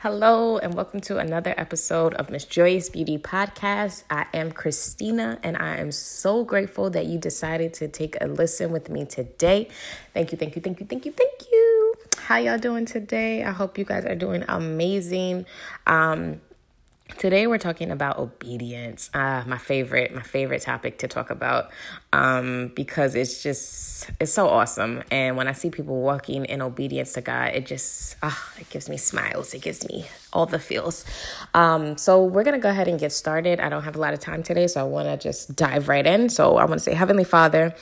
[0.00, 4.04] Hello, and welcome to another episode of Miss Joyous Beauty Podcast.
[4.10, 8.72] I am Christina, and I am so grateful that you decided to take a listen
[8.72, 9.68] with me today.
[10.12, 11.94] Thank you, thank you, thank you, thank you, thank you.
[12.18, 13.42] How y'all doing today?
[13.42, 15.46] I hope you guys are doing amazing.
[15.86, 16.42] Um,
[17.18, 19.10] Today we're talking about obedience.
[19.14, 21.70] Uh, my favorite, my favorite topic to talk about,
[22.12, 25.02] um, because it's just it's so awesome.
[25.10, 28.88] And when I see people walking in obedience to God, it just ah, it gives
[28.90, 29.54] me smiles.
[29.54, 31.04] It gives me all the feels.
[31.54, 33.60] Um, so we're gonna go ahead and get started.
[33.60, 36.06] I don't have a lot of time today, so I want to just dive right
[36.06, 36.28] in.
[36.28, 37.74] So I want to say, Heavenly Father.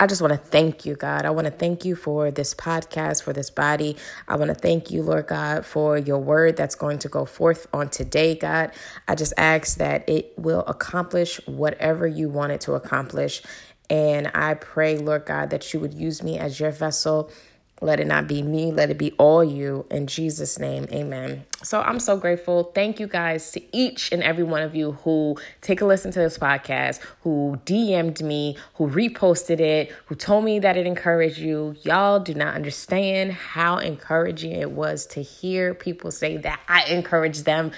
[0.00, 1.26] I just want to thank you, God.
[1.26, 3.98] I want to thank you for this podcast, for this body.
[4.26, 7.66] I want to thank you, Lord God, for your word that's going to go forth
[7.74, 8.72] on today, God.
[9.08, 13.42] I just ask that it will accomplish whatever you want it to accomplish.
[13.90, 17.30] And I pray, Lord God, that you would use me as your vessel
[17.80, 19.86] let it not be me, let it be all you.
[19.90, 21.44] In Jesus' name, amen.
[21.62, 22.64] So I'm so grateful.
[22.74, 26.18] Thank you guys to each and every one of you who take a listen to
[26.18, 31.74] this podcast, who DM'd me, who reposted it, who told me that it encouraged you.
[31.82, 37.44] Y'all do not understand how encouraging it was to hear people say that I encourage
[37.44, 37.72] them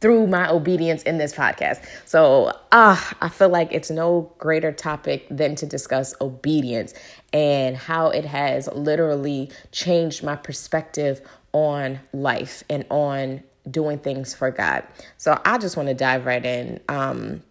[0.00, 1.84] through my obedience in this podcast.
[2.06, 6.94] So, ah, I feel like it's no greater topic than to discuss obedience
[7.32, 11.20] and how it has literally changed my perspective
[11.52, 14.84] on life and on doing things for God.
[15.18, 16.80] So, I just want to dive right in.
[16.88, 17.42] Um,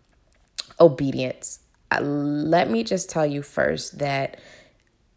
[0.80, 1.60] obedience.
[1.92, 4.40] Uh, let me just tell you first that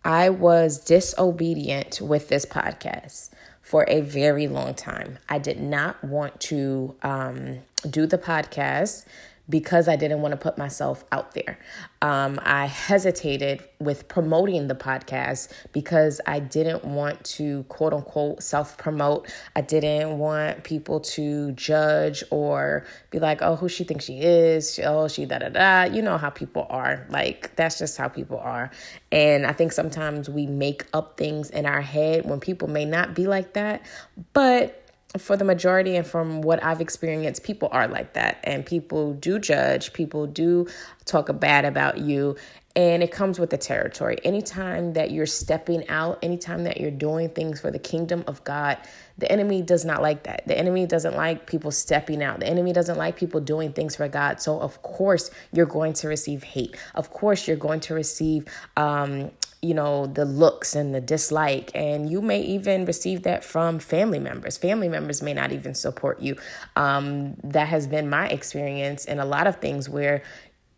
[0.05, 3.31] I was disobedient with this podcast
[3.73, 5.19] for a very long time.
[5.31, 9.07] I did not want to um, do the podcast
[9.49, 11.59] because I didn't want to put myself out there.
[12.01, 18.79] Um, I hesitated with promoting the podcast because I didn't want to quote unquote self
[18.79, 19.33] promote.
[19.57, 24.81] I didn't want people to judge or be like, oh, who she thinks she is.
[24.83, 25.85] Oh, she da da da.
[25.85, 27.07] You know how people are.
[27.11, 28.71] Like, that's just how people are.
[29.11, 33.15] And I think sometimes we make up things in our head when people may not
[33.15, 33.85] be like that.
[34.33, 34.82] But
[35.19, 38.41] for the majority and from what I've experienced, people are like that.
[38.45, 40.67] And people do judge, people do
[41.05, 42.37] talk bad about you.
[42.75, 44.17] And it comes with the territory.
[44.25, 48.79] Anytime that you're stepping out, anytime that you're doing things for the kingdom of God,
[49.19, 50.47] the enemy does not like that.
[50.47, 52.41] The enemy doesn't like people stepping out.
[52.41, 54.41] The enemy doesn't like people doing things for God.
[54.41, 56.75] So, of course, you're going to receive hate.
[56.95, 58.47] Of course, you're going to receive
[58.79, 59.31] um,
[59.63, 61.71] you know, the looks and the dislike.
[61.75, 64.59] And you may even receive that from family members.
[64.59, 66.37] Family members may not even support you.
[66.75, 70.23] Um, that has been my experience in a lot of things where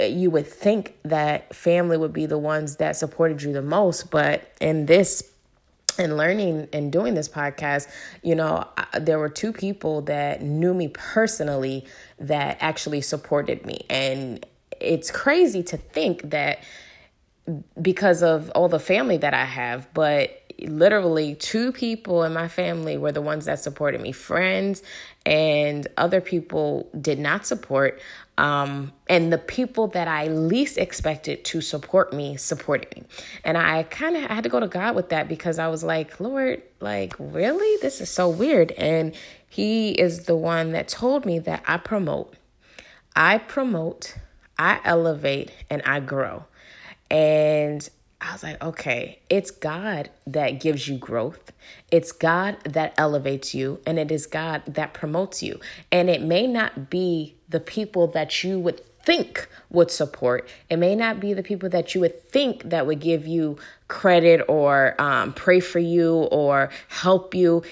[0.00, 4.10] you would think that family would be the ones that supported you the most.
[4.10, 5.30] But in this
[5.98, 7.88] and learning and doing this podcast,
[8.22, 8.68] you know,
[9.00, 11.86] there were two people that knew me personally
[12.18, 13.86] that actually supported me.
[13.88, 14.44] And
[14.80, 16.58] it's crazy to think that
[17.80, 22.96] because of all the family that I have, but literally two people in my family
[22.96, 24.82] were the ones that supported me friends
[25.26, 28.00] and other people did not support
[28.38, 33.02] um, and the people that i least expected to support me supported me.
[33.42, 36.20] And i kind of had to go to god with that because i was like
[36.20, 37.78] lord like really?
[37.80, 38.70] This is so weird.
[38.72, 39.14] And
[39.48, 42.34] he is the one that told me that i promote
[43.16, 44.14] i promote
[44.58, 46.44] i elevate and i grow
[47.14, 47.88] and
[48.20, 51.52] I was like, okay, it's God that gives you growth.
[51.92, 55.60] It's God that elevates you, and it is God that promotes you.
[55.92, 60.48] And it may not be the people that you would think would support.
[60.68, 64.44] It may not be the people that you would think that would give you credit
[64.48, 67.62] or um, pray for you or help you.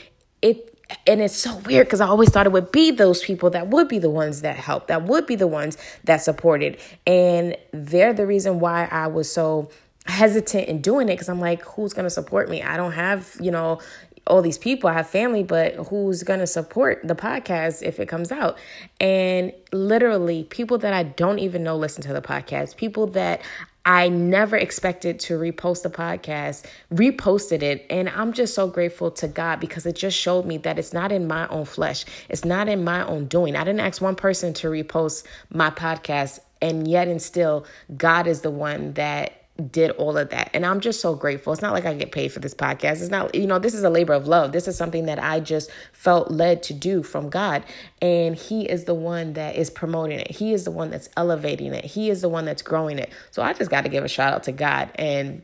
[0.40, 0.71] It
[1.06, 3.88] and it's so weird because I always thought it would be those people that would
[3.88, 6.78] be the ones that helped, that would be the ones that supported.
[7.06, 9.70] And they're the reason why I was so
[10.06, 12.62] hesitant in doing it because I'm like, who's going to support me?
[12.62, 13.80] I don't have, you know,
[14.26, 14.88] all these people.
[14.88, 18.58] I have family, but who's going to support the podcast if it comes out?
[19.00, 23.42] And literally, people that I don't even know listen to the podcast, people that
[23.84, 27.84] I never expected to repost the podcast, reposted it.
[27.90, 31.10] And I'm just so grateful to God because it just showed me that it's not
[31.10, 33.56] in my own flesh, it's not in my own doing.
[33.56, 38.42] I didn't ask one person to repost my podcast, and yet and still, God is
[38.42, 40.50] the one that did all of that.
[40.52, 41.52] And I'm just so grateful.
[41.52, 43.00] It's not like I get paid for this podcast.
[43.00, 44.52] It's not, you know, this is a labor of love.
[44.52, 47.64] This is something that I just felt led to do from God.
[48.00, 51.74] And He is the one that is promoting it, He is the one that's elevating
[51.74, 53.12] it, He is the one that's growing it.
[53.30, 54.90] So I just got to give a shout out to God.
[54.96, 55.42] And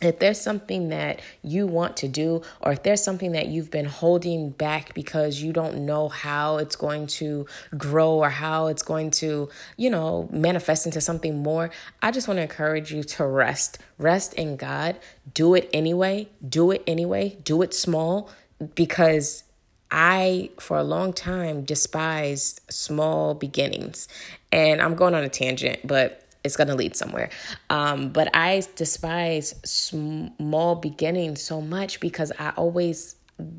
[0.00, 3.84] if there's something that you want to do, or if there's something that you've been
[3.84, 9.10] holding back because you don't know how it's going to grow or how it's going
[9.10, 11.70] to, you know, manifest into something more,
[12.00, 13.78] I just want to encourage you to rest.
[13.98, 14.98] Rest in God.
[15.34, 16.28] Do it anyway.
[16.46, 17.36] Do it anyway.
[17.44, 18.30] Do it small
[18.74, 19.44] because
[19.90, 24.08] I, for a long time, despised small beginnings.
[24.52, 27.30] And I'm going on a tangent, but it's going to lead somewhere.
[27.68, 33.16] Um, but I despise small beginnings so much because I always,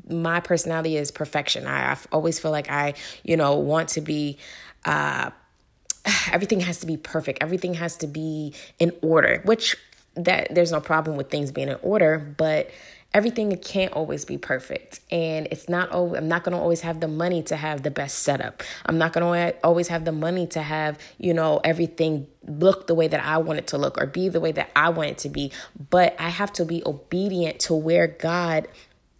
[0.08, 1.66] my personality is perfection.
[1.66, 4.38] I, I always feel like I, you know, want to be,
[4.84, 5.30] uh,
[6.32, 7.42] everything has to be perfect.
[7.42, 9.76] Everything has to be in order, which
[10.14, 12.70] that there's no problem with things being in order, but
[13.14, 15.00] everything can't always be perfect.
[15.10, 17.90] And it's not always, i'm not going to always have the money to have the
[17.90, 18.62] best setup.
[18.86, 22.94] I'm not going to always have the money to have you know everything look the
[22.94, 25.18] way that i want it to look or be the way that i want it
[25.18, 25.52] to be.
[25.90, 28.68] But i have to be obedient to where god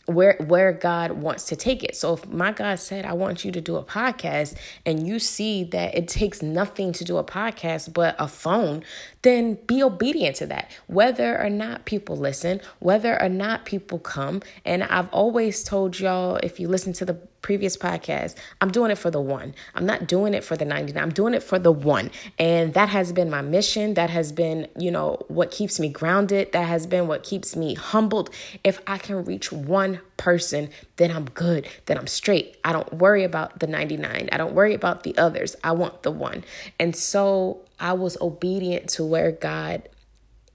[0.06, 1.96] where where God wants to take it.
[1.96, 5.64] So if my God said I want you to do a podcast and you see
[5.64, 8.82] that it takes nothing to do a podcast but a phone,
[9.22, 10.70] then be obedient to that.
[10.86, 16.36] Whether or not people listen, whether or not people come, and I've always told y'all
[16.36, 19.54] if you listen to the previous podcast, I'm doing it for the one.
[19.74, 21.02] I'm not doing it for the 99.
[21.02, 22.10] I'm doing it for the one.
[22.38, 23.94] And that has been my mission.
[23.94, 26.52] That has been, you know, what keeps me grounded.
[26.52, 28.30] That has been what keeps me humbled.
[28.64, 31.66] If I can reach one person, then I'm good.
[31.86, 32.56] Then I'm straight.
[32.62, 34.28] I don't worry about the 99.
[34.30, 35.56] I don't worry about the others.
[35.64, 36.44] I want the one.
[36.78, 39.88] And so I was obedient to where God,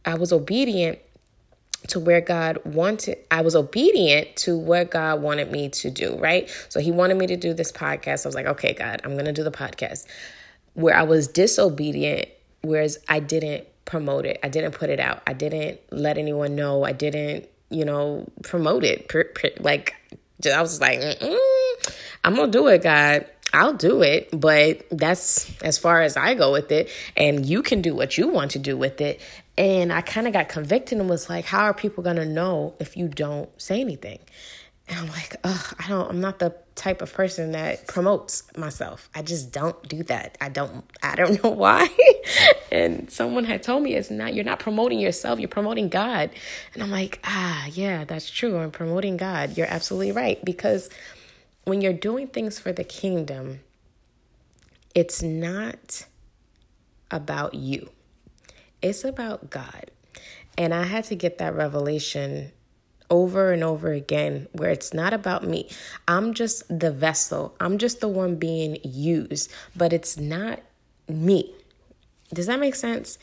[0.05, 0.99] I was obedient
[1.87, 6.49] to where God wanted, I was obedient to what God wanted me to do, right?
[6.69, 8.25] So He wanted me to do this podcast.
[8.25, 10.05] I was like, okay, God, I'm going to do the podcast.
[10.75, 12.29] Where I was disobedient,
[12.61, 16.85] whereas I didn't promote it, I didn't put it out, I didn't let anyone know,
[16.85, 19.11] I didn't, you know, promote it.
[19.59, 19.95] Like,
[20.45, 20.99] I was like,
[22.23, 23.25] I'm going to do it, God.
[23.53, 26.89] I'll do it, but that's as far as I go with it.
[27.15, 29.21] And you can do what you want to do with it.
[29.57, 32.75] And I kind of got convicted and was like, how are people going to know
[32.79, 34.19] if you don't say anything?
[34.89, 39.09] And I'm like, ugh, I don't, I'm not the type of person that promotes myself.
[39.13, 40.37] I just don't do that.
[40.39, 41.89] I don't, I don't know why.
[42.71, 46.29] and someone had told me it's not, you're not promoting yourself, you're promoting God.
[46.73, 48.57] And I'm like, ah, yeah, that's true.
[48.57, 49.57] I'm promoting God.
[49.57, 50.43] You're absolutely right.
[50.45, 50.89] Because
[51.65, 53.59] when you're doing things for the kingdom,
[54.95, 56.05] it's not
[57.11, 57.89] about you.
[58.81, 59.91] It's about God.
[60.57, 62.51] And I had to get that revelation
[63.09, 65.69] over and over again where it's not about me.
[66.07, 70.59] I'm just the vessel, I'm just the one being used, but it's not
[71.07, 71.53] me.
[72.33, 73.17] Does that make sense?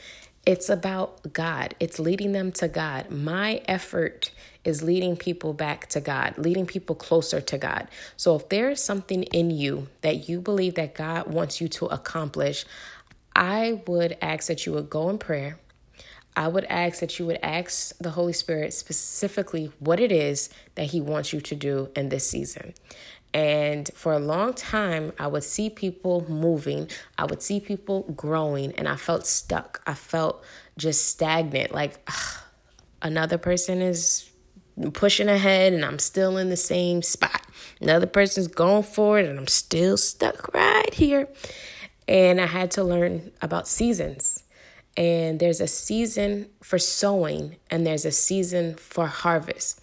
[0.47, 1.75] It's about God.
[1.81, 3.11] It's leading them to God.
[3.11, 4.31] My effort
[4.63, 7.89] is leading people back to God, leading people closer to God.
[8.17, 11.87] So if there is something in you that you believe that God wants you to
[11.87, 12.67] accomplish,
[13.35, 15.59] I would ask that you would go in prayer.
[16.37, 20.87] I would ask that you would ask the Holy Spirit specifically what it is that
[20.87, 22.75] He wants you to do in this season.
[23.33, 26.89] And for a long time, I would see people moving,
[27.19, 29.83] I would see people growing, and I felt stuck.
[29.87, 30.45] I felt
[30.77, 31.73] just stagnant.
[31.73, 32.43] Like ugh,
[33.03, 34.29] another person is
[34.93, 37.43] pushing ahead, and I'm still in the same spot.
[37.81, 41.29] Another person's going forward, and I'm still stuck right here.
[42.09, 44.34] And I had to learn about seasons.
[44.97, 49.81] And there's a season for sowing, and there's a season for harvest.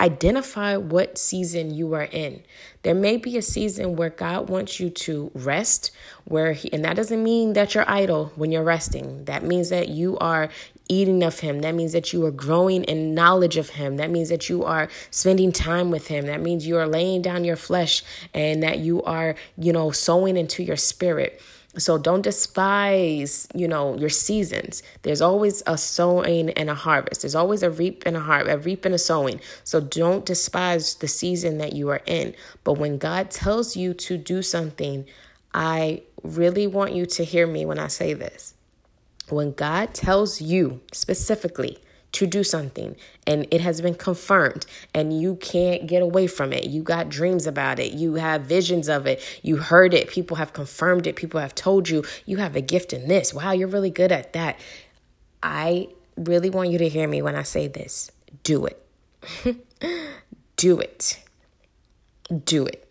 [0.00, 2.42] Identify what season you are in.
[2.82, 5.90] There may be a season where God wants you to rest,
[6.24, 9.26] where he, and that doesn't mean that you're idle when you're resting.
[9.26, 10.48] That means that you are
[10.88, 11.60] eating of him.
[11.60, 13.98] That means that you are growing in knowledge of him.
[13.98, 16.26] That means that you are spending time with him.
[16.26, 18.02] That means you are laying down your flesh
[18.32, 21.40] and that you are, you know, sowing into your spirit.
[21.76, 24.82] So don't despise, you know, your seasons.
[25.02, 27.22] There's always a sowing and a harvest.
[27.22, 29.40] There's always a reap and a harvest, a reap and a sowing.
[29.62, 32.34] So don't despise the season that you are in.
[32.64, 35.06] But when God tells you to do something,
[35.54, 38.54] I really want you to hear me when I say this.
[39.28, 41.78] When God tells you specifically
[42.12, 46.64] to do something and it has been confirmed and you can't get away from it.
[46.64, 47.92] You got dreams about it.
[47.92, 49.22] You have visions of it.
[49.42, 50.08] You heard it.
[50.08, 51.16] People have confirmed it.
[51.16, 53.32] People have told you you have a gift in this.
[53.32, 54.58] Wow, you're really good at that.
[55.42, 58.10] I really want you to hear me when I say this.
[58.42, 58.86] Do it.
[60.56, 61.22] do it.
[62.44, 62.86] Do it.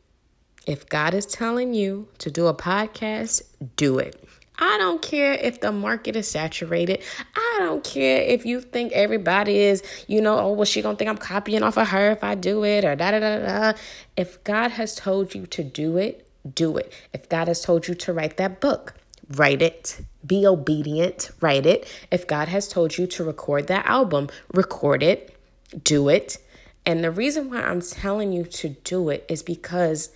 [0.66, 3.42] If God is telling you to do a podcast,
[3.76, 4.24] do it.
[4.60, 7.02] I don't care if the market is saturated.
[7.36, 11.10] I don't care if you think everybody is, you know, oh, well, she gonna think
[11.10, 13.78] I'm copying off of her if I do it or da da da da.
[14.18, 16.94] If God has told you to do it, do it.
[17.14, 18.96] If God has told you to write that book,
[19.36, 20.02] write it.
[20.26, 21.88] Be obedient, write it.
[22.12, 25.36] If God has told you to record that album, record it,
[25.84, 26.38] do it.
[26.86, 30.10] And the reason why I'm telling you to do it is because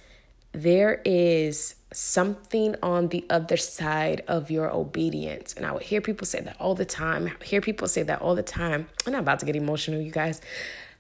[0.52, 5.54] there is something on the other side of your obedience.
[5.54, 7.32] And I would hear people say that all the time.
[7.44, 8.90] Hear people say that all the time.
[9.06, 10.42] I'm not about to get emotional, you guys.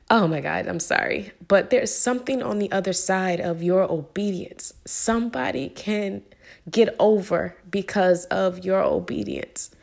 [0.09, 1.31] Oh my God, I'm sorry.
[1.47, 4.73] But there's something on the other side of your obedience.
[4.85, 6.23] Somebody can
[6.69, 9.73] get over because of your obedience.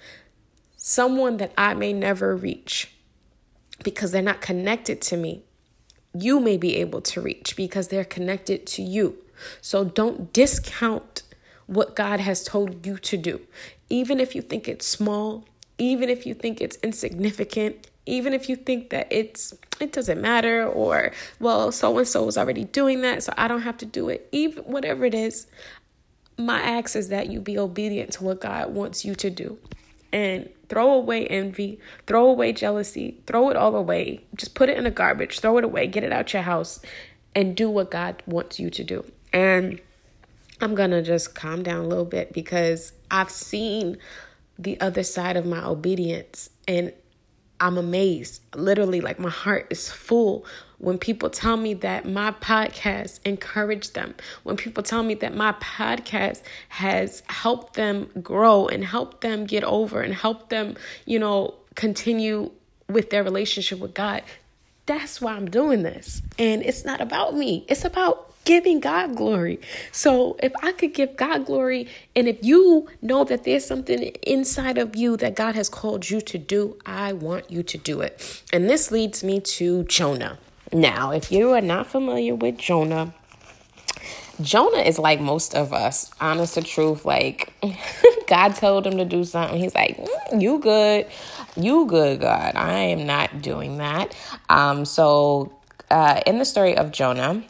[0.76, 2.93] Someone that I may never reach
[3.83, 5.43] because they're not connected to me,
[6.12, 9.19] you may be able to reach because they're connected to you.
[9.61, 11.23] So don't discount
[11.66, 13.40] what God has told you to do.
[13.88, 15.44] Even if you think it's small,
[15.78, 20.66] even if you think it's insignificant, even if you think that it's it doesn't matter
[20.66, 24.09] or well so and so is already doing that so I don't have to do
[24.09, 24.28] it.
[24.32, 25.47] Even whatever it is,
[26.37, 29.59] my ask is that you be obedient to what God wants you to do.
[30.12, 34.25] And throw away envy, throw away jealousy, throw it all away.
[34.35, 36.80] Just put it in the garbage, throw it away, get it out your house,
[37.35, 39.04] and do what God wants you to do.
[39.32, 39.80] And
[40.60, 43.99] I'm going to just calm down a little bit because I've seen
[44.58, 46.92] the other side of my obedience and
[47.60, 48.42] I'm amazed.
[48.54, 50.46] Literally, like my heart is full
[50.78, 55.52] when people tell me that my podcast encouraged them, when people tell me that my
[55.52, 61.54] podcast has helped them grow and helped them get over and helped them, you know,
[61.75, 62.50] continue
[62.88, 64.22] with their relationship with God.
[64.87, 66.22] That's why I'm doing this.
[66.38, 69.61] And it's not about me, it's about giving God glory.
[69.92, 74.78] So if I could give God glory, and if you know that there's something inside
[74.78, 78.42] of you that God has called you to do, I want you to do it.
[78.52, 80.38] And this leads me to Jonah.
[80.73, 83.12] Now, if you are not familiar with Jonah,
[84.40, 87.04] Jonah is like most of us, honest to truth.
[87.04, 87.52] Like,
[88.26, 89.59] God told him to do something.
[89.59, 91.06] He's like, mm, You good.
[91.56, 92.54] You good, God.
[92.54, 94.16] I am not doing that.
[94.49, 95.52] Um, so,
[95.90, 97.42] uh, in the story of Jonah,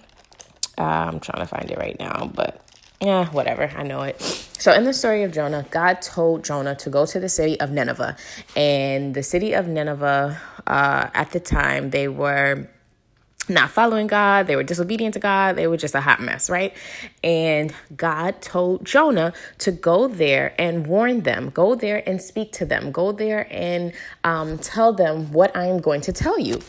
[0.81, 2.63] uh, I'm trying to find it right now, but
[3.03, 3.71] yeah, whatever.
[3.77, 4.21] I know it.
[4.21, 7.71] So, in the story of Jonah, God told Jonah to go to the city of
[7.71, 8.17] Nineveh.
[8.57, 12.69] And the city of Nineveh, uh, at the time, they were
[13.49, 16.75] not following God, they were disobedient to God, they were just a hot mess, right?
[17.25, 22.65] And God told Jonah to go there and warn them, go there and speak to
[22.65, 23.93] them, go there and
[24.25, 26.61] um, tell them what I am going to tell you.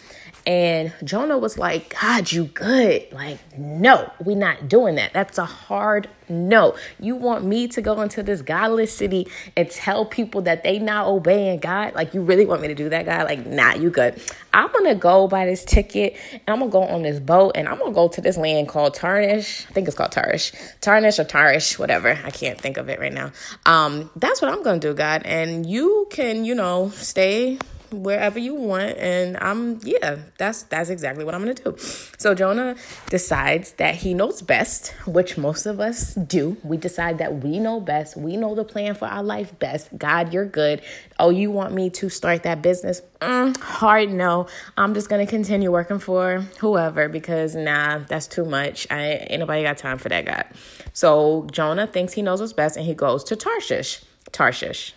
[0.46, 3.08] And Jonah was like, God, you good.
[3.12, 5.14] Like, no, we're not doing that.
[5.14, 6.76] That's a hard no.
[7.00, 11.08] You want me to go into this godless city and tell people that they not
[11.08, 11.94] obeying God?
[11.94, 13.26] Like, you really want me to do that, God?
[13.26, 14.22] Like, nah, you good.
[14.54, 17.78] I'm gonna go buy this ticket and I'm gonna go on this boat and I'm
[17.80, 19.68] gonna go to this land called Tarnish.
[19.70, 20.54] I think it's called Tarnish.
[20.80, 22.18] Tarnish or Tarish, whatever.
[22.24, 23.32] I can't think of it right now.
[23.66, 25.24] Um, that's what I'm gonna do, God.
[25.26, 27.60] And you can, you know, stay
[27.92, 31.76] wherever you want and i'm yeah that's that's exactly what i'm gonna do.
[32.18, 32.76] So jonah
[33.10, 36.58] decides that he knows best which most of us do.
[36.64, 38.16] We decide that we know best.
[38.16, 39.98] We know the plan for our life best.
[39.98, 40.82] God you're good.
[41.20, 43.02] Oh you want me to start that business?
[43.20, 44.48] Mm, hard no.
[44.78, 48.88] I'm just gonna continue working for whoever because nah that's too much.
[48.90, 50.46] I ain't nobody got time for that god.
[50.94, 54.04] So jonah thinks he knows what's best and he goes to tarshish.
[54.32, 54.94] Tarshish.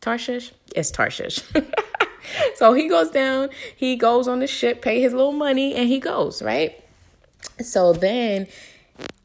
[0.00, 1.40] Tarshish it's tarshish
[2.54, 5.98] so he goes down, he goes on the ship, pay his little money, and he
[5.98, 6.82] goes, right?
[7.60, 8.46] So then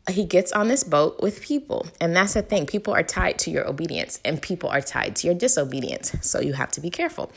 [0.09, 1.88] he gets on this boat with people.
[2.01, 5.27] And that's the thing people are tied to your obedience, and people are tied to
[5.27, 6.15] your disobedience.
[6.21, 7.31] So you have to be careful.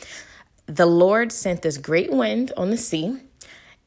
[0.67, 3.21] The Lord sent this great wind on the sea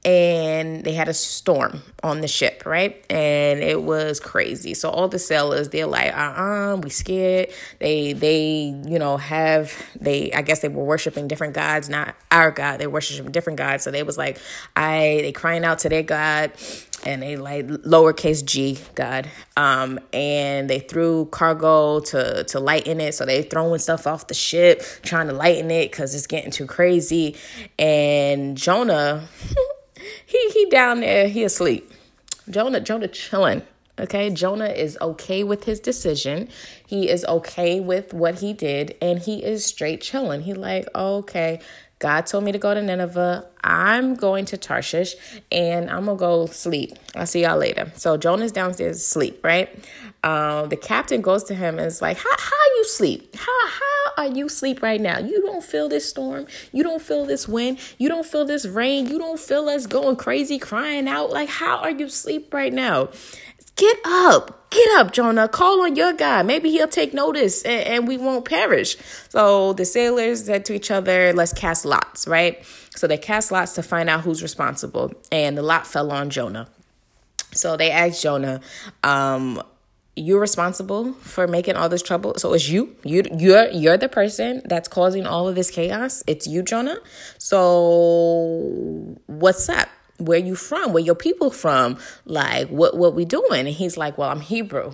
[0.06, 3.03] and they had a storm on the ship, right?
[3.10, 4.74] And it was crazy.
[4.74, 7.50] So all the sailors, they're like, uh-uh, we scared.
[7.79, 12.50] They they, you know, have they I guess they were worshiping different gods, not our
[12.51, 12.79] God.
[12.79, 13.84] They worshiping different gods.
[13.84, 14.39] So they was like,
[14.75, 16.53] I they crying out to their God
[17.06, 19.29] and they like lowercase g God.
[19.58, 23.15] Um, and they threw cargo to to lighten it.
[23.15, 26.68] So they throwing stuff off the ship, trying to lighten it because it's getting too
[26.68, 27.36] crazy.
[27.77, 29.27] And Jonah
[30.29, 31.91] he he down there, he asleep.
[32.50, 33.63] Jonah, Jonah chilling.
[34.00, 36.48] Okay, Jonah is okay with his decision.
[36.86, 40.41] He is okay with what he did, and he is straight chilling.
[40.41, 41.59] He like, okay,
[42.00, 43.46] God told me to go to Nineveh.
[43.62, 45.15] I'm going to Tarshish,
[45.51, 46.98] and I'm gonna go sleep.
[47.15, 47.91] I'll see y'all later.
[47.96, 49.70] So Jonah's downstairs asleep, right?
[50.24, 53.36] Um, the captain goes to him and is like, "How how you sleep?
[53.36, 55.20] How how are you sleep right now?
[55.20, 56.48] You don't feel this storm.
[56.72, 57.79] You don't feel this wind.
[57.98, 59.08] You don't feel this rain.
[59.08, 61.32] You don't feel us going crazy, crying out.
[61.32, 63.10] Like how are you sleep right now?
[63.79, 65.48] Get up, get up, Jonah.
[65.48, 66.45] Call on your God.
[66.45, 68.98] Maybe he'll take notice and, and we won't perish.
[69.29, 72.62] So the sailors said to each other, Let's cast lots, right?
[72.98, 75.13] So they cast lots to find out who's responsible.
[75.31, 76.67] And the lot fell on Jonah.
[77.53, 78.59] So they asked Jonah,
[79.01, 79.63] um,
[80.17, 82.33] you're responsible for making all this trouble.
[82.36, 82.98] So it's you.
[83.05, 86.21] You you're you're the person that's causing all of this chaos.
[86.27, 86.98] It's you, Jonah.
[87.38, 89.88] So what's up?
[90.19, 90.93] Where you from?
[90.93, 91.97] Where your people from?
[92.25, 93.61] Like, what what we doing?
[93.61, 94.93] And he's like, well, I'm Hebrew.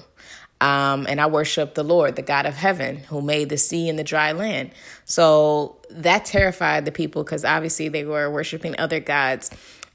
[0.62, 4.00] Um, and I worship the Lord, the God of heaven, who made the sea and
[4.00, 4.72] the dry land.
[5.04, 9.52] So that terrified the people because obviously they were worshiping other gods.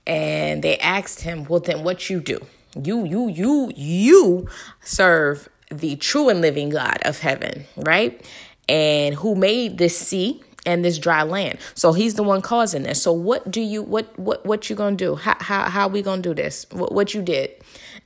[0.07, 2.41] And they asked him, Well, then what you do?
[2.81, 4.49] You, you, you, you
[4.81, 8.25] serve the true and living God of heaven, right?
[8.69, 11.59] And who made this sea and this dry land.
[11.75, 13.03] So he's the one causing this.
[13.03, 15.17] So what do you what what what you gonna do?
[15.17, 16.67] How how how we gonna do this?
[16.71, 17.51] What what you did?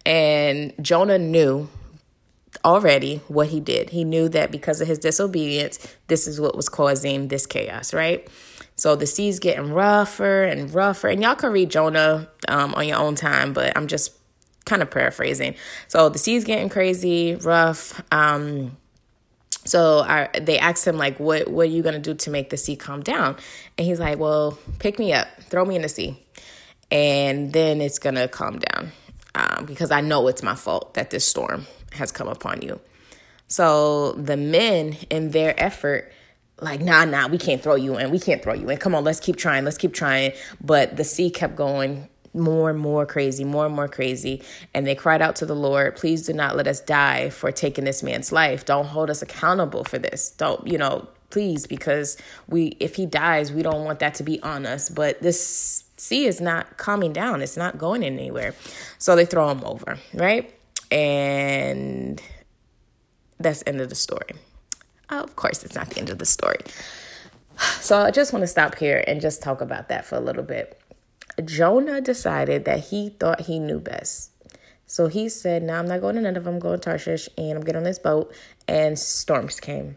[0.06, 1.68] And Jonah knew
[2.64, 3.90] already what he did.
[3.90, 8.28] He knew that because of his disobedience, this is what was causing this chaos, right?
[8.76, 11.08] So the sea's getting rougher and rougher.
[11.08, 14.12] And y'all can read Jonah um, on your own time, but I'm just
[14.64, 15.54] kind of paraphrasing.
[15.88, 18.02] So the sea's getting crazy, rough.
[18.12, 18.76] Um,
[19.64, 22.56] so I, they asked him like, "What what are you gonna do to make the
[22.56, 23.36] sea calm down?"
[23.78, 26.18] And he's like, "Well, pick me up, throw me in the sea,
[26.90, 28.92] and then it's gonna calm down
[29.34, 32.80] um, because I know it's my fault that this storm has come upon you."
[33.48, 36.12] So the men, in their effort,
[36.60, 38.10] like, nah, nah, we can't throw you in.
[38.10, 38.78] We can't throw you in.
[38.78, 39.64] Come on, let's keep trying.
[39.64, 40.32] Let's keep trying.
[40.60, 44.42] But the sea kept going more and more crazy, more and more crazy.
[44.74, 47.84] And they cried out to the Lord, please do not let us die for taking
[47.84, 48.64] this man's life.
[48.64, 50.30] Don't hold us accountable for this.
[50.30, 52.16] Don't, you know, please, because
[52.48, 54.88] we, if he dies, we don't want that to be on us.
[54.88, 58.54] But this sea is not calming down, it's not going anywhere.
[58.98, 60.52] So they throw him over, right?
[60.90, 62.20] And
[63.38, 64.34] that's the end of the story.
[65.10, 66.58] Oh, of course, it's not the end of the story.
[67.80, 70.42] So I just want to stop here and just talk about that for a little
[70.42, 70.80] bit.
[71.42, 74.30] Jonah decided that he thought he knew best.
[74.86, 76.48] So he said, "Now I'm not going to Nineveh.
[76.48, 78.32] I'm going to Tarshish, and I'm getting on this boat."
[78.68, 79.96] And storms came,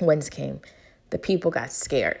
[0.00, 0.60] winds came.
[1.10, 2.20] The people got scared.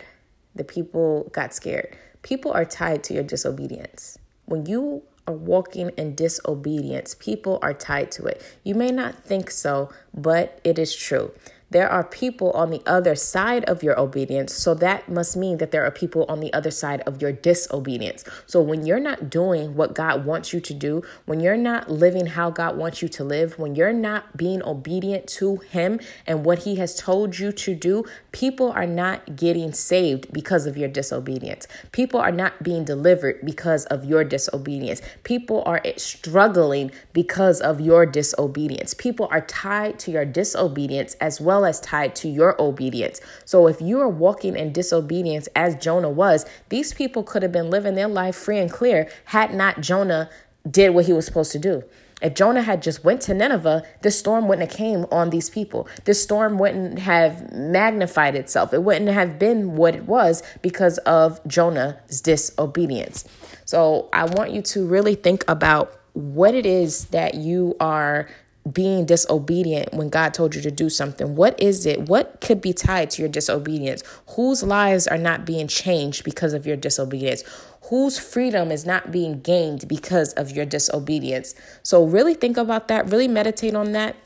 [0.54, 1.96] The people got scared.
[2.22, 4.18] People are tied to your disobedience.
[4.46, 8.42] When you are walking in disobedience, people are tied to it.
[8.64, 11.32] You may not think so, but it is true
[11.72, 14.54] there are people on the other side of your obedience.
[14.54, 18.24] So that must mean that there are people on the other side of your disobedience.
[18.46, 22.26] So when you're not doing what God wants you to do, when you're not living
[22.26, 26.60] how God wants you to live, when you're not being obedient to Him and what
[26.60, 31.66] He has told you to do, people are not getting saved because of your disobedience.
[31.90, 35.00] People are not being delivered because of your disobedience.
[35.24, 38.94] People are struggling because of your disobedience.
[38.94, 43.20] People are tied to your disobedience as well well as tied to your obedience.
[43.44, 47.70] So if you are walking in disobedience as Jonah was, these people could have been
[47.70, 50.28] living their life free and clear had not Jonah
[50.68, 51.84] did what he was supposed to do.
[52.20, 55.88] If Jonah had just went to Nineveh, this storm wouldn't have came on these people.
[56.04, 58.72] This storm wouldn't have magnified itself.
[58.72, 63.24] It wouldn't have been what it was because of Jonah's disobedience.
[63.64, 68.28] So I want you to really think about what it is that you are
[68.70, 71.34] being disobedient when God told you to do something?
[71.34, 72.02] What is it?
[72.02, 74.02] What could be tied to your disobedience?
[74.36, 77.42] Whose lives are not being changed because of your disobedience?
[77.88, 81.54] Whose freedom is not being gained because of your disobedience?
[81.82, 84.16] So, really think about that, really meditate on that.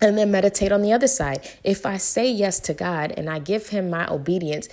[0.00, 1.48] And then meditate on the other side.
[1.62, 4.68] If I say yes to God and I give Him my obedience,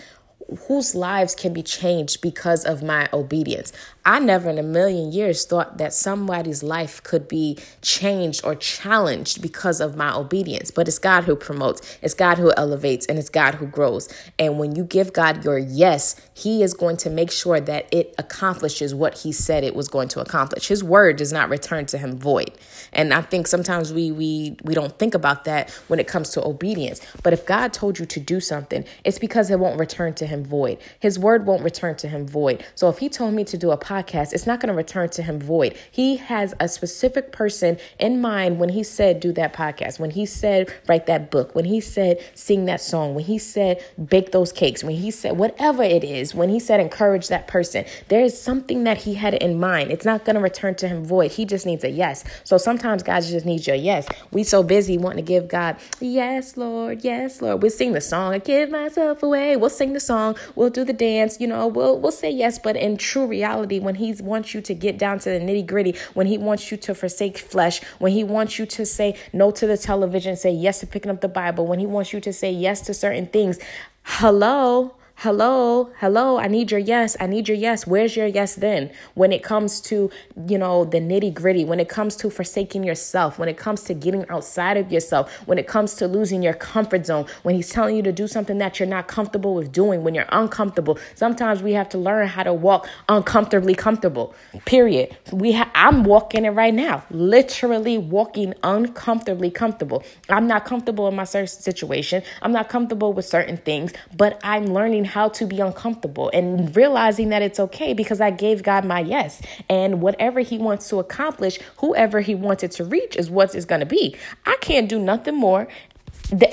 [0.67, 3.71] whose lives can be changed because of my obedience.
[4.03, 9.41] I never in a million years thought that somebody's life could be changed or challenged
[9.41, 10.71] because of my obedience.
[10.71, 14.09] But it's God who promotes, it's God who elevates, and it's God who grows.
[14.39, 18.15] And when you give God your yes, He is going to make sure that it
[18.17, 20.67] accomplishes what He said it was going to accomplish.
[20.67, 22.51] His word does not return to Him void.
[22.93, 26.43] And I think sometimes we we we don't think about that when it comes to
[26.43, 27.01] obedience.
[27.21, 30.43] But if God told you to do something, it's because it won't return to Him
[30.43, 30.79] void.
[30.99, 32.65] His word won't return to Him void.
[32.73, 35.21] So if He told me to do a podcast, it's not going to return to
[35.21, 35.77] him void.
[35.91, 40.25] He has a specific person in mind when he said, do that podcast, when he
[40.25, 44.53] said, write that book, when he said, sing that song, when he said, bake those
[44.53, 47.83] cakes, when he said, whatever it is, when he said, encourage that person.
[48.07, 49.91] There is something that he had in mind.
[49.91, 51.31] It's not going to return to him void.
[51.31, 52.23] He just needs a yes.
[52.45, 54.07] So sometimes God just needs your yes.
[54.31, 57.61] We so busy wanting to give God, yes, Lord, yes, Lord.
[57.61, 59.57] We'll sing the song, I give myself away.
[59.57, 62.75] We'll sing the song, we'll do the dance, you know, we'll we'll say yes, but
[62.77, 66.27] in true reality, when he wants you to get down to the nitty gritty, when
[66.27, 69.77] he wants you to forsake flesh, when he wants you to say no to the
[69.77, 72.81] television, say yes to picking up the Bible, when he wants you to say yes
[72.81, 73.59] to certain things,
[74.03, 77.85] hello hello hello i need your yes i need your yes.
[77.85, 78.89] Where's your yes then?
[79.13, 80.09] When it comes to
[80.47, 83.93] you know the nitty gritty when it comes to forsaking yourself when it comes to
[83.93, 87.95] getting outside of yourself when it comes to losing your comfort zone when he's telling
[87.95, 90.97] you to do something that you're not comfortable with doing when you're uncomfortable.
[91.13, 94.33] Sometimes we have to learn how to walk uncomfortably comfortable
[94.65, 95.15] period.
[95.31, 100.03] We ha- i'm walking it right now literally walking uncomfortably comfortable.
[100.29, 102.23] I'm not comfortable in my certain situation.
[102.41, 107.29] I'm not comfortable with certain things but i'm learning how to be uncomfortable and realizing
[107.29, 109.41] that it's okay because I gave God my yes.
[109.69, 113.81] And whatever He wants to accomplish, whoever He wanted to reach is what it's going
[113.81, 114.15] to be.
[114.45, 115.67] I can't do nothing more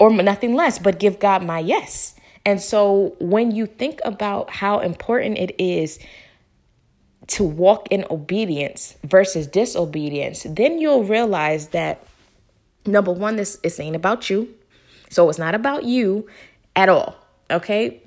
[0.01, 2.14] or nothing less but give God my yes.
[2.44, 5.99] And so when you think about how important it is
[7.29, 12.03] to walk in obedience versus disobedience, then you'll realize that
[12.87, 14.55] number one, this is ain't about you.
[15.11, 16.27] So it's not about you
[16.75, 17.16] at all.
[17.50, 18.02] Okay,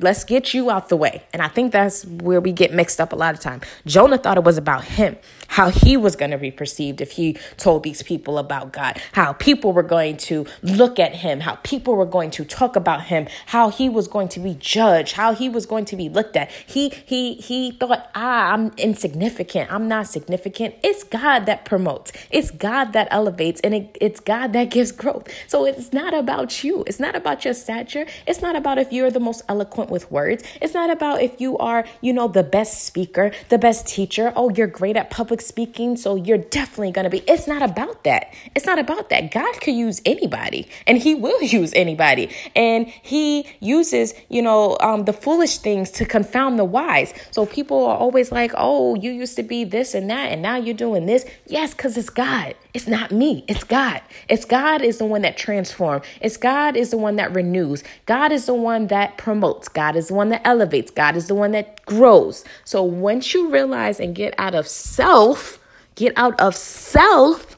[0.00, 1.24] let's get you out the way.
[1.32, 3.60] And I think that's where we get mixed up a lot of time.
[3.84, 5.16] Jonah thought it was about him,
[5.48, 9.32] how he was going to be perceived if he told these people about God, how
[9.34, 13.26] people were going to look at him, how people were going to talk about him,
[13.46, 16.50] how he was going to be judged, how he was going to be looked at.
[16.50, 19.72] He he he thought, "Ah, I'm insignificant.
[19.72, 22.12] I'm not significant." It's God that promotes.
[22.30, 25.28] It's God that elevates and it, it's God that gives growth.
[25.46, 26.84] So it's not about you.
[26.86, 28.06] It's not about your stature.
[28.26, 30.42] It's not about if you're the most eloquent with words.
[30.60, 34.32] It's not about if you are, you know, the best speaker, the best teacher.
[34.36, 37.18] Oh, you're great at public speaking, so you're definitely going to be.
[37.28, 38.32] It's not about that.
[38.54, 39.30] It's not about that.
[39.30, 42.30] God could use anybody, and He will use anybody.
[42.54, 47.12] And He uses, you know, um, the foolish things to confound the wise.
[47.30, 50.56] So people are always like, oh, you used to be this and that, and now
[50.56, 51.24] you're doing this.
[51.46, 52.54] Yes, because it's God.
[52.76, 53.42] It's not me.
[53.48, 54.02] It's God.
[54.28, 56.04] It's God is the one that transforms.
[56.20, 57.82] It's God is the one that renews.
[58.04, 59.66] God is the one that promotes.
[59.66, 60.90] God is the one that elevates.
[60.90, 62.44] God is the one that grows.
[62.66, 65.58] So once you realize and get out of self,
[65.94, 67.56] get out of self,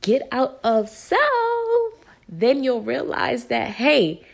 [0.00, 1.94] get out of self,
[2.28, 4.24] then you'll realize that, hey,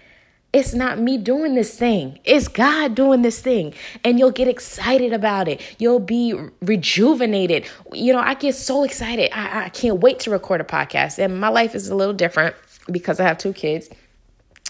[0.52, 2.18] it's not me doing this thing.
[2.24, 3.74] It's God doing this thing.
[4.02, 5.60] And you'll get excited about it.
[5.78, 7.66] You'll be rejuvenated.
[7.92, 9.30] You know, I get so excited.
[9.36, 11.18] I, I can't wait to record a podcast.
[11.18, 12.56] And my life is a little different
[12.90, 13.90] because I have two kids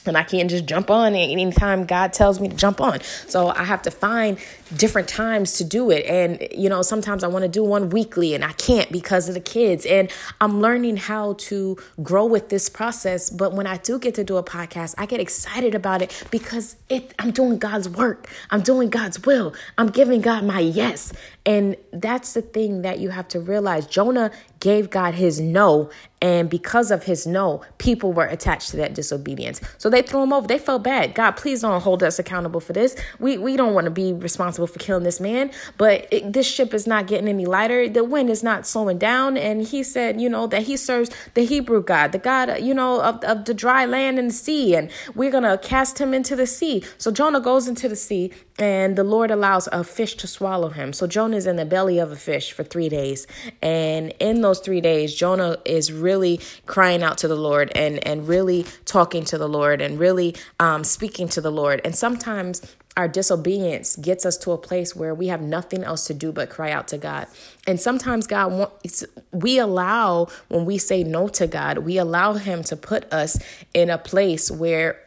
[0.09, 3.01] and I can't just jump on it anytime God tells me to jump on.
[3.27, 4.39] So I have to find
[4.77, 6.05] different times to do it.
[6.07, 9.35] And, you know, sometimes I want to do one weekly and I can't because of
[9.35, 9.87] the kids.
[9.87, 13.31] And I'm learning how to grow with this process.
[13.31, 16.77] But when I do get to do a podcast, I get excited about it because
[16.89, 21.13] it, I'm doing God's work, I'm doing God's will, I'm giving God my yes.
[21.49, 23.87] And that's the thing that you have to realize.
[23.87, 24.31] Jonah
[24.61, 25.89] gave God his no,
[26.21, 29.63] and because of his no, people were attached to that disobedience.
[29.79, 30.47] So they threw him over.
[30.47, 31.15] They felt bad.
[31.15, 32.97] God, please don't hold us accountable for this.
[33.19, 36.75] We we don't want to be responsible for killing this man, but it, this ship
[36.75, 37.89] is not getting any lighter.
[37.89, 39.39] The wind is not slowing down.
[39.39, 43.01] And he said, you know, that he serves the Hebrew God, the God, you know,
[43.01, 46.47] of, of the dry land and the sea, and we're gonna cast him into the
[46.47, 46.85] sea.
[46.99, 50.93] So Jonah goes into the sea, and the Lord allows a fish to swallow him.
[50.93, 53.27] So Jonah is in the belly of a fish for three days.
[53.63, 58.29] And in those three days, Jonah is really crying out to the Lord and, and
[58.29, 61.81] really talking to the Lord and really um, speaking to the Lord.
[61.85, 66.15] And sometimes our disobedience gets us to a place where we have nothing else to
[66.15, 67.29] do but cry out to God.
[67.65, 72.65] And sometimes God wants, we allow, when we say no to God, we allow Him
[72.65, 73.39] to put us
[73.73, 75.01] in a place where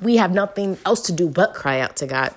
[0.00, 2.34] we have nothing else to do but cry out to God.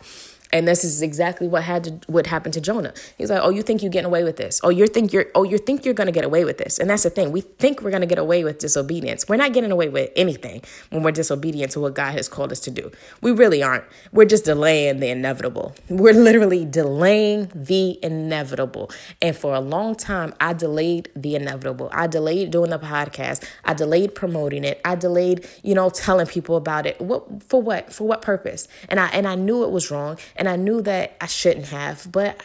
[0.54, 2.94] And this is exactly what had to what happened to Jonah.
[3.18, 4.60] He's like, "Oh, you think you're getting away with this?
[4.64, 7.04] Oh, you think you're oh, you think you're to get away with this?" And that's
[7.04, 7.32] the thing.
[7.32, 9.28] We think we're to get away with disobedience.
[9.30, 12.60] We're not getting away with anything when we're disobedient to what God has called us
[12.62, 12.92] to do.
[13.22, 13.84] We really aren't.
[14.12, 15.76] We're just delaying the inevitable.
[15.90, 18.92] We're literally delaying the inevitable.
[19.22, 21.90] And for a long time, I delayed the inevitable.
[21.94, 23.48] I delayed doing the podcast.
[23.64, 24.82] I delayed promoting it.
[24.84, 27.00] I delayed, you know, telling people about it.
[27.00, 27.94] What for what?
[27.94, 28.68] For what purpose?
[28.90, 32.12] And I and I knew it was wrong and I knew that I shouldn't have,
[32.12, 32.36] but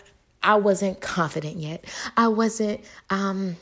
[0.43, 1.83] I wasn't confident yet.
[2.15, 3.57] I wasn't um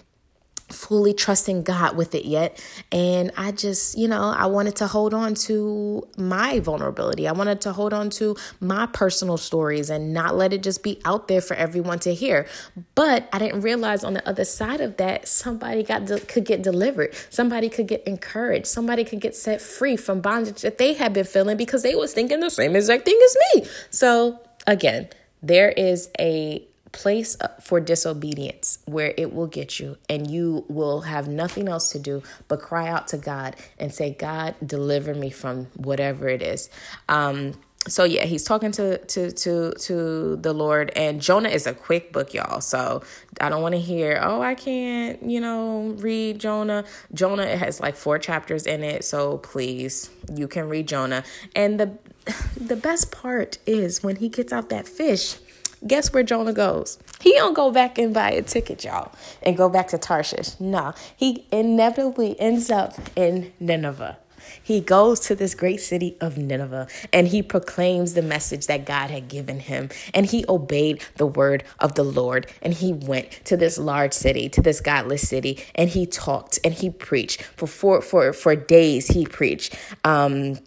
[0.74, 2.62] fully trusting God with it yet.
[2.92, 7.26] And I just, you know, I wanted to hold on to my vulnerability.
[7.28, 11.00] I wanted to hold on to my personal stories and not let it just be
[11.04, 12.46] out there for everyone to hear.
[12.94, 16.62] But I didn't realize on the other side of that, somebody got de- could get
[16.62, 17.14] delivered.
[17.30, 18.66] Somebody could get encouraged.
[18.66, 22.12] Somebody could get set free from bondage that they had been feeling because they was
[22.12, 23.68] thinking the same exact thing as me.
[23.90, 25.08] So again,
[25.42, 31.28] there is a place for disobedience where it will get you and you will have
[31.28, 35.66] nothing else to do but cry out to God and say, God, deliver me from
[35.76, 36.70] whatever it is.
[37.08, 37.54] Um,
[37.86, 42.12] so yeah, he's talking to to to to the Lord, and Jonah is a quick
[42.12, 42.62] book, y'all.
[42.62, 43.02] So
[43.40, 46.84] I don't want to hear, oh, I can't, you know, read Jonah.
[47.12, 51.24] Jonah has like four chapters in it, so please, you can read Jonah.
[51.54, 51.98] And the
[52.56, 55.36] the best part is when he gets out that fish
[55.86, 56.98] guess where Jonah goes?
[57.20, 60.58] He don't go back and buy a ticket, y'all, and go back to Tarshish.
[60.60, 64.18] No, he inevitably ends up in Nineveh.
[64.62, 69.10] He goes to this great city of Nineveh and he proclaims the message that God
[69.10, 69.90] had given him.
[70.12, 72.50] And he obeyed the word of the Lord.
[72.62, 76.74] And he went to this large city, to this godless city, and he talked and
[76.74, 77.42] he preached.
[77.42, 79.76] For four, for, for days, he preached.
[80.04, 80.58] Um,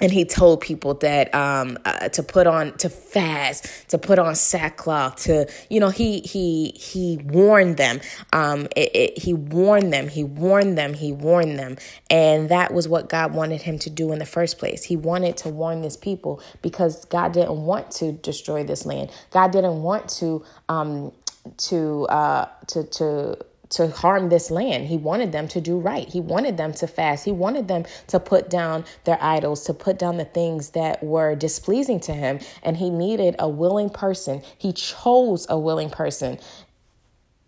[0.00, 4.34] and he told people that um, uh, to put on to fast to put on
[4.34, 8.00] sackcloth to you know he he he warned them.
[8.32, 11.76] Um, it, it, he warned them he warned them he warned them.
[12.10, 14.84] And that was what god wanted him to do in the first place.
[14.84, 19.10] He wanted to warn this people because god didn't want to destroy this land.
[19.30, 21.12] God didn't want to um,
[21.58, 23.38] to uh, to to
[23.70, 24.86] to harm this land.
[24.86, 26.08] He wanted them to do right.
[26.08, 27.24] He wanted them to fast.
[27.24, 31.34] He wanted them to put down their idols, to put down the things that were
[31.34, 32.40] displeasing to him.
[32.62, 34.42] And he needed a willing person.
[34.58, 36.38] He chose a willing person.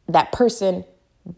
[0.09, 0.85] That person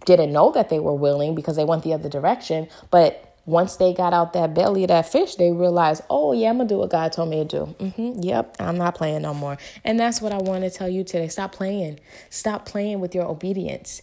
[0.07, 2.69] didn't know that they were willing because they went the other direction.
[2.91, 6.57] But once they got out that belly of that fish, they realized, oh, yeah, I'm
[6.57, 7.75] going to do what God told me to do.
[7.79, 9.59] Mm-hmm, yep, I'm not playing no more.
[9.85, 11.29] And that's what I want to tell you today.
[11.29, 12.01] Stop playing.
[12.31, 14.01] Stop playing with your obedience.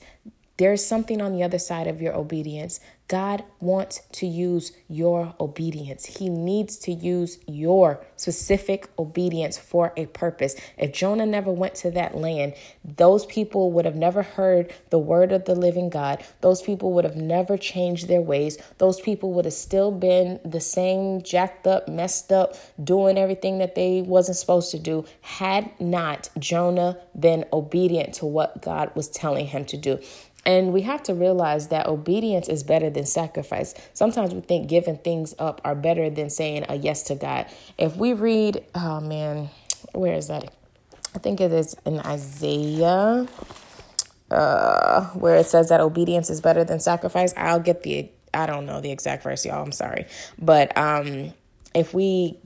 [0.62, 2.80] There's something on the other side of your obedience.
[3.08, 6.06] God wants to use your obedience.
[6.06, 10.56] He needs to use your specific obedience for a purpose.
[10.78, 12.54] If Jonah never went to that land,
[12.86, 16.24] those people would have never heard the word of the living God.
[16.41, 18.58] Those people would have never changed their ways.
[18.78, 23.76] Those people would have still been the same jacked up, messed up, doing everything that
[23.76, 29.47] they wasn't supposed to do had not Jonah been obedient to what God was telling
[29.47, 30.00] him to do.
[30.45, 33.75] And we have to realize that obedience is better than sacrifice.
[33.93, 37.45] Sometimes we think giving things up are better than saying a yes to God.
[37.77, 39.49] If we read, oh man,
[39.93, 40.51] where is that?
[41.13, 43.27] I think it is in Isaiah,
[44.32, 47.34] uh, where it says that obedience is better than sacrifice.
[47.38, 49.62] I'll get the, I don't know the exact verse, y'all.
[49.62, 50.06] I'm sorry.
[50.39, 51.34] But um,
[51.75, 52.38] if we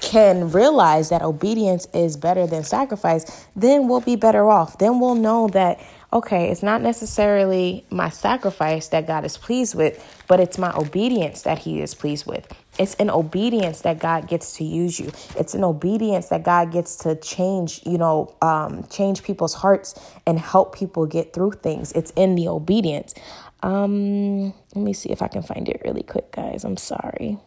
[0.00, 4.78] can realize that obedience is better than sacrifice, then we'll be better off.
[4.78, 5.80] Then we'll know that
[6.14, 11.42] okay, it's not necessarily my sacrifice that God is pleased with, but it's my obedience
[11.42, 12.46] that He is pleased with.
[12.78, 15.12] It's an obedience that God gets to use you.
[15.36, 19.94] It's an obedience that God gets to change, you know, um, change people's hearts
[20.26, 21.92] and help people get through things.
[21.92, 23.14] It's in the obedience.
[23.62, 26.64] Um, let me see if I can find it really quick, guys.
[26.64, 27.38] I'm sorry.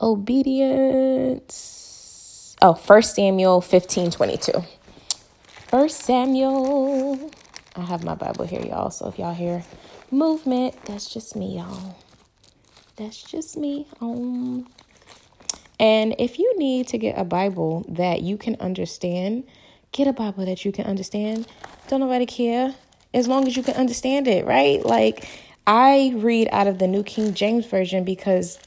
[0.00, 1.74] Obedience.
[2.62, 4.52] Oh, First Samuel 15 22.
[5.68, 7.30] First Samuel.
[7.74, 8.90] I have my Bible here, y'all.
[8.90, 9.64] So if y'all hear
[10.12, 11.96] movement, that's just me, y'all.
[12.94, 13.88] That's just me.
[14.00, 14.68] Um,
[15.80, 19.42] and if you need to get a Bible that you can understand,
[19.90, 21.48] get a Bible that you can understand.
[21.88, 22.76] Don't nobody care
[23.12, 24.86] as long as you can understand it, right?
[24.86, 25.28] Like
[25.66, 28.60] I read out of the New King James Version because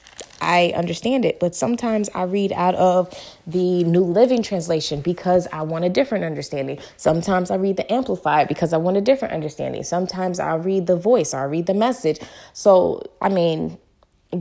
[0.50, 1.40] I understand it.
[1.40, 3.14] But sometimes I read out of
[3.46, 6.80] the New Living Translation because I want a different understanding.
[6.98, 9.84] Sometimes I read the Amplified because I want a different understanding.
[9.84, 12.20] Sometimes I read the voice or I read the message.
[12.54, 13.78] So, I mean,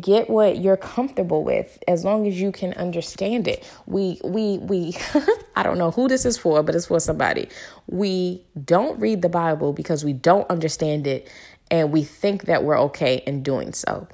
[0.01, 4.95] get what you're comfortable with as long as you can understand it we we we
[5.57, 7.49] i don't know who this is for but it's for somebody
[7.87, 11.27] we don't read the bible because we don't understand it
[11.71, 14.07] and we think that we're okay in doing so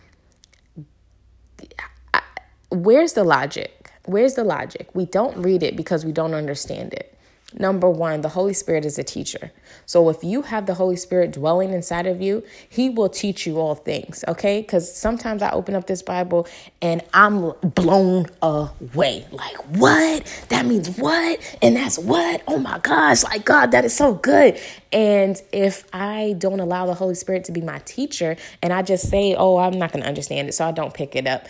[2.74, 3.90] where's the logic?
[4.06, 4.88] Where's the logic?
[4.94, 7.14] We don't read it because we don't understand it.
[7.56, 9.52] Number one, the Holy Spirit is a teacher.
[9.86, 13.58] So if you have the Holy Spirit dwelling inside of you, He will teach you
[13.58, 14.60] all things, okay?
[14.60, 16.48] Because sometimes I open up this Bible
[16.82, 19.26] and I'm blown away.
[19.30, 20.44] Like, what?
[20.48, 21.38] That means what?
[21.62, 22.42] And that's what?
[22.48, 24.58] Oh my gosh, like, God, that is so good.
[24.92, 29.08] And if I don't allow the Holy Spirit to be my teacher and I just
[29.08, 31.46] say, oh, I'm not going to understand it, so I don't pick it up,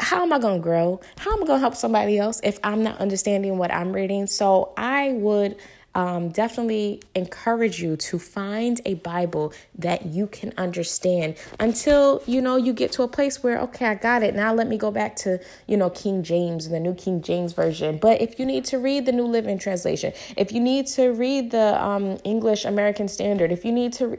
[0.00, 1.00] how am I going to grow?
[1.18, 4.26] How am I going to help somebody else if I'm not understanding what I'm reading?
[4.26, 5.56] So I would
[5.94, 12.56] um, definitely encourage you to find a Bible that you can understand until you know
[12.56, 14.34] you get to a place where okay, I got it.
[14.34, 17.52] Now let me go back to you know King James, and the New King James
[17.52, 17.98] version.
[17.98, 21.52] But if you need to read the New Living Translation, if you need to read
[21.52, 24.08] the um, English American Standard, if you need to.
[24.08, 24.18] Re-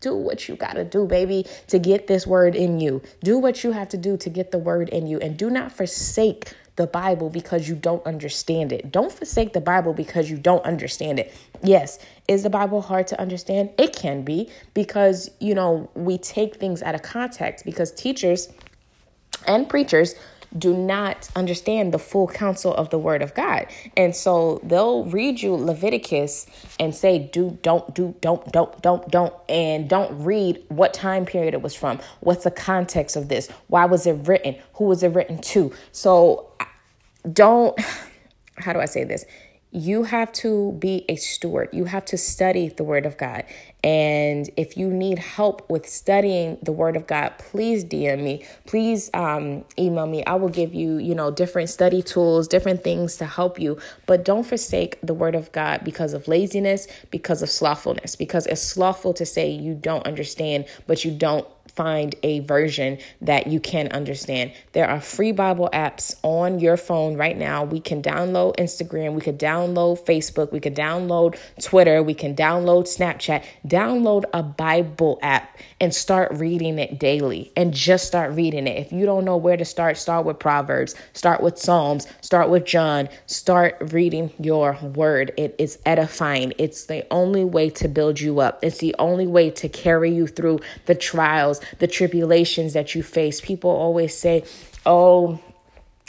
[0.00, 3.02] do what you got to do, baby, to get this word in you.
[3.22, 5.18] Do what you have to do to get the word in you.
[5.18, 8.90] And do not forsake the Bible because you don't understand it.
[8.90, 11.32] Don't forsake the Bible because you don't understand it.
[11.62, 13.70] Yes, is the Bible hard to understand?
[13.78, 18.48] It can be because, you know, we take things out of context because teachers
[19.46, 20.14] and preachers
[20.56, 23.66] do not understand the full counsel of the word of God.
[23.96, 26.46] And so they'll read you Leviticus
[26.78, 31.54] and say, do, don't, do, don't, don't, don't, don't, and don't read what time period
[31.54, 32.00] it was from.
[32.20, 33.48] What's the context of this?
[33.66, 34.56] Why was it written?
[34.74, 35.72] Who was it written to?
[35.92, 36.52] So
[37.30, 37.78] don't,
[38.58, 39.24] how do I say this?
[39.74, 41.68] you have to be a steward.
[41.72, 43.42] You have to study the Word of God.
[43.84, 48.42] And if you need help with studying the Word of God, please DM me.
[48.64, 50.24] Please um, email me.
[50.24, 53.78] I will give you, you know, different study tools, different things to help you.
[54.06, 58.62] But don't forsake the Word of God because of laziness, because of slothfulness, because it's
[58.62, 63.88] slothful to say you don't understand, but you don't find a version that you can
[63.88, 64.52] understand.
[64.72, 67.64] There are free Bible apps on your phone right now.
[67.64, 72.84] We can download Instagram, we could download Facebook, we could download Twitter, we can download
[72.84, 73.44] Snapchat.
[73.66, 78.78] Download a Bible app and start reading it daily and just start reading it.
[78.78, 82.64] If you don't know where to start, start with Proverbs, start with Psalms, start with
[82.64, 85.32] John, start reading your word.
[85.36, 86.52] It is edifying.
[86.58, 88.58] It's the only way to build you up.
[88.62, 93.40] It's the only way to carry you through the trials the tribulations that you face.
[93.40, 94.44] People always say,
[94.86, 95.38] oh,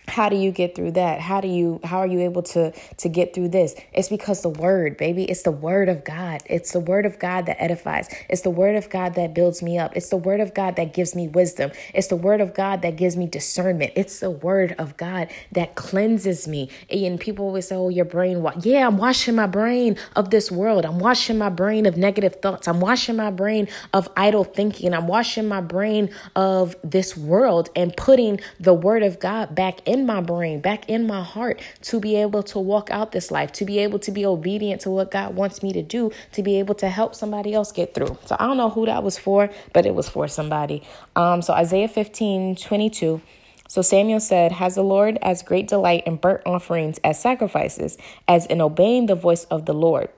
[0.08, 1.20] how do you get through that?
[1.20, 3.76] How do you how are you able to to get through this?
[3.94, 5.24] It's because the word baby.
[5.26, 6.41] It's the word of god.
[6.46, 8.08] It's the word of god that edifies.
[8.30, 9.96] It's the word of god that builds me up.
[9.96, 11.72] It's the word of god that gives me wisdom.
[11.94, 13.94] It's the word of god that gives me discernment.
[13.96, 16.70] It's the word of god that cleanses me.
[16.89, 20.52] And people always say oh your brain what yeah i'm washing my brain of this
[20.52, 20.86] world.
[20.86, 22.68] I'm washing my brain of negative thoughts.
[22.68, 24.94] I'm washing my brain of idle thinking.
[24.94, 29.94] I'm washing my brain of this world and putting the word of god back in
[29.95, 33.51] in my brain, back in my heart to be able to walk out this life,
[33.53, 36.60] to be able to be obedient to what God wants me to do, to be
[36.60, 38.17] able to help somebody else get through.
[38.25, 40.84] So I don't know who that was for, but it was for somebody.
[41.15, 43.21] Um, so Isaiah 15 22.
[43.67, 48.45] So Samuel said, Has the Lord as great delight in burnt offerings as sacrifices, as
[48.45, 50.10] in obeying the voice of the Lord?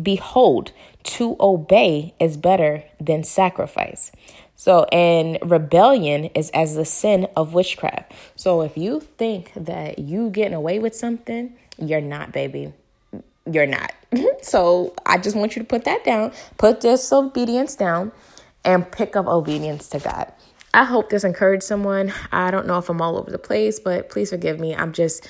[0.00, 0.72] Behold,
[1.04, 4.10] to obey is better than sacrifice.
[4.56, 8.12] So, and rebellion is as the sin of witchcraft.
[8.36, 12.72] So, if you think that you getting away with something, you're not, baby.
[13.50, 13.92] You're not.
[14.42, 18.12] so, I just want you to put that down, put disobedience down,
[18.64, 20.32] and pick up obedience to God.
[20.72, 22.12] I hope this encouraged someone.
[22.32, 24.74] I don't know if I'm all over the place, but please forgive me.
[24.74, 25.28] I'm just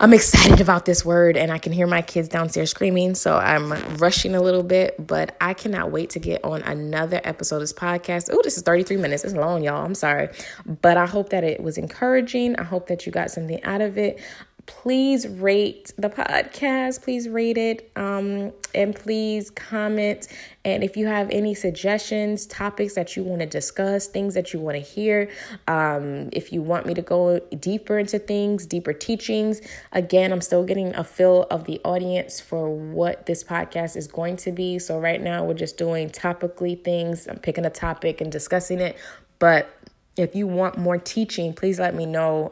[0.00, 3.14] I'm excited about this word and I can hear my kids downstairs screaming.
[3.14, 7.56] So I'm rushing a little bit, but I cannot wait to get on another episode
[7.56, 8.28] of this podcast.
[8.32, 9.24] Oh, this is 33 minutes.
[9.24, 9.84] It's long, y'all.
[9.84, 10.30] I'm sorry.
[10.66, 12.56] But I hope that it was encouraging.
[12.56, 14.20] I hope that you got something out of it
[14.66, 17.02] please rate the podcast.
[17.02, 20.28] Please rate it um, and please comment.
[20.64, 24.60] And if you have any suggestions topics that you want to discuss things that you
[24.60, 25.28] want to hear
[25.68, 29.60] um, if you want me to go deeper into things deeper teachings
[29.92, 34.36] again i'm still getting a feel of the audience for what this podcast is going
[34.36, 34.78] to be.
[34.78, 37.26] So right now we're just doing topically things.
[37.26, 38.96] I'm picking a topic and discussing it.
[39.38, 39.68] But
[40.16, 42.48] if you want more teaching please let me know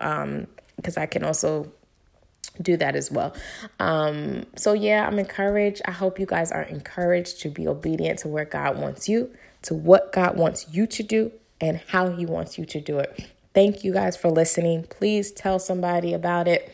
[0.76, 1.70] because um, i can also
[2.62, 3.34] do that as well.
[3.78, 5.82] Um, so yeah, I'm encouraged.
[5.86, 9.30] I hope you guys are encouraged to be obedient to where God wants you,
[9.62, 13.28] to what God wants you to do, and how He wants you to do it.
[13.54, 14.84] Thank you guys for listening.
[14.84, 16.72] Please tell somebody about it.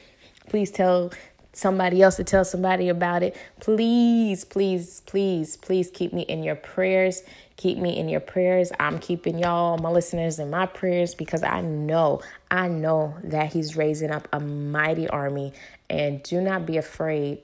[0.49, 1.13] Please tell
[1.53, 3.37] somebody else to tell somebody about it.
[3.61, 7.23] Please, please, please, please keep me in your prayers.
[7.59, 8.71] Keep me in your prayers.
[8.79, 12.21] I'm keeping y'all, my listeners, in my prayers because I know,
[12.53, 15.53] I know that He's raising up a mighty army.
[15.91, 17.41] And do not be afraid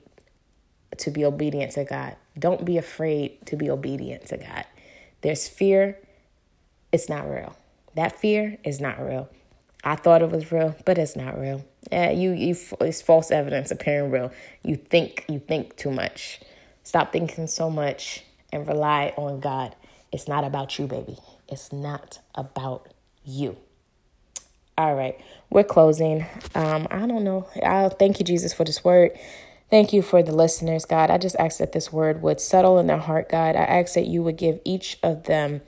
[0.99, 2.15] to be obedient to God.
[2.39, 4.63] Don't be afraid to be obedient to God.
[5.19, 5.99] There's fear,
[6.93, 7.57] it's not real.
[7.95, 9.29] That fear is not real.
[9.83, 11.65] I thought it was real, but it's not real.
[11.91, 14.31] Yeah, you you it's false evidence appearing real.
[14.63, 16.39] You think you think too much.
[16.83, 19.75] Stop thinking so much and rely on God.
[20.15, 21.17] It's not about you, baby.
[21.49, 22.87] It's not about
[23.25, 23.57] you.
[24.77, 26.25] All right, we're closing.
[26.55, 27.49] Um, I don't know.
[27.61, 29.11] I'll thank you, Jesus, for this word.
[29.69, 31.11] Thank you for the listeners, God.
[31.11, 33.57] I just ask that this word would settle in their heart, God.
[33.57, 35.59] I ask that you would give each of them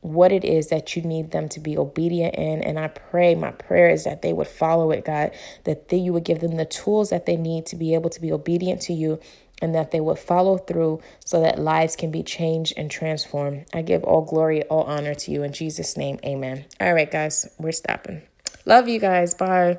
[0.00, 2.62] what it is that you need them to be obedient in.
[2.62, 5.30] And I pray, my prayer is that they would follow it, God,
[5.64, 8.20] that they, you would give them the tools that they need to be able to
[8.20, 9.18] be obedient to you
[9.60, 13.66] and that they would follow through so that lives can be changed and transformed.
[13.72, 16.18] I give all glory, all honor to you in Jesus' name.
[16.24, 16.64] Amen.
[16.80, 18.22] All right, guys, we're stopping.
[18.64, 19.34] Love you guys.
[19.34, 19.78] Bye.